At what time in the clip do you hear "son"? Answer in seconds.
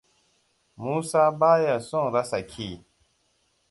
1.89-2.07